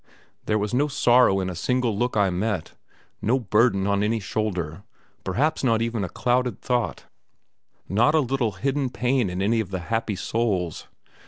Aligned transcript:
There 0.47 0.57
was 0.57 0.73
no 0.73 0.87
sorrow 0.87 1.39
in 1.41 1.47
a 1.47 1.53
single 1.53 1.95
look 1.95 2.17
I 2.17 2.31
met, 2.31 2.73
no 3.21 3.37
burden 3.37 3.85
on 3.85 4.01
any 4.01 4.19
shoulder, 4.19 4.81
perhaps 5.23 5.63
not 5.63 5.83
even 5.83 6.03
a 6.03 6.09
clouded 6.09 6.59
thought, 6.59 7.05
not 7.87 8.15
a 8.15 8.19
little 8.19 8.53
hidden 8.53 8.89
pain 8.89 9.29
in 9.29 9.43
any 9.43 9.59
of 9.59 9.69
the 9.69 9.77
happy 9.93 10.15
souls. 10.15 10.87